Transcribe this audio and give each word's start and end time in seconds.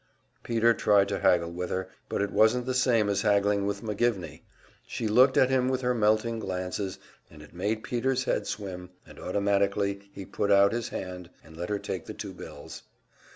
Peter 0.41 0.73
tried 0.73 1.07
to 1.07 1.19
haggle 1.19 1.51
with 1.51 1.69
her, 1.69 1.87
but 2.09 2.23
it 2.23 2.31
wasn't 2.31 2.65
the 2.65 2.73
same 2.73 3.07
as 3.07 3.21
haggling 3.21 3.67
with 3.67 3.83
McGivney; 3.83 4.41
she 4.87 5.07
looked 5.07 5.37
at 5.37 5.51
him 5.51 5.69
with 5.69 5.81
her 5.81 5.93
melting 5.93 6.39
glances, 6.39 6.97
and 7.29 7.43
it 7.43 7.53
made 7.53 7.83
Peter's 7.83 8.23
head 8.23 8.47
swim, 8.47 8.89
and 9.05 9.19
automatically 9.19 10.09
he 10.11 10.25
put 10.25 10.51
out 10.51 10.73
his 10.73 10.89
hand 10.89 11.29
and 11.43 11.55
let 11.55 11.69
her 11.69 11.77
take 11.77 12.07
the 12.07 12.15
two 12.15 12.33
bills. 12.33 12.81